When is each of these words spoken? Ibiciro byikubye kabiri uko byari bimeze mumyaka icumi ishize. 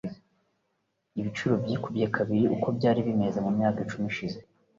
Ibiciro 1.19 1.53
byikubye 1.63 2.05
kabiri 2.15 2.45
uko 2.55 2.67
byari 2.77 2.99
bimeze 3.07 3.37
mumyaka 3.45 3.79
icumi 3.85 4.05
ishize. 4.11 4.37